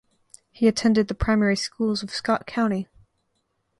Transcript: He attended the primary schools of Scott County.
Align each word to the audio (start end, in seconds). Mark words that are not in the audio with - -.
He 0.49 0.67
attended 0.67 1.09
the 1.09 1.13
primary 1.13 1.55
schools 1.55 2.01
of 2.01 2.09
Scott 2.09 2.47
County. 2.47 2.87